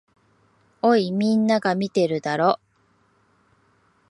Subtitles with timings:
[0.81, 2.59] おい、みんなが見てるだろ。